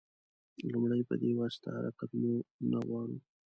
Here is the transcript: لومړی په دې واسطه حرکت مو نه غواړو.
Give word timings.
لومړی 0.71 1.01
په 1.09 1.15
دې 1.21 1.31
واسطه 1.39 1.67
حرکت 1.75 2.09
مو 2.19 2.33
نه 2.71 2.79
غواړو. 2.87 3.17